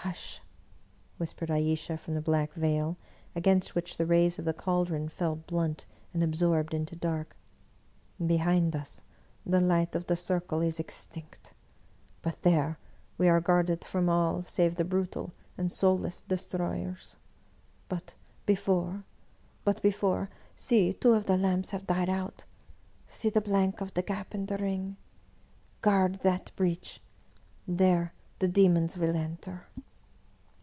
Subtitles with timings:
[0.10, 0.40] Hush!"
[1.18, 2.96] whispered Ayesha, from the black veil,
[3.36, 7.36] against which the rays of the caldron fell blunt, and ab sorbed into Dark."
[8.26, 9.02] Behind us,
[9.44, 11.52] the light of the circle is extinct;
[12.22, 12.78] but there,
[13.18, 17.16] we are guarded from all save the brutal and soulless destroyers.
[17.90, 18.14] But,
[18.48, 19.04] l^efore!—
[19.66, 20.30] ^but, before!—
[20.66, 22.46] see, two of the lamps have died out!—
[23.06, 24.96] see the blank of the gap in the ring!
[25.82, 27.02] Guard that breach—
[27.70, 29.66] ^there the demons will enter."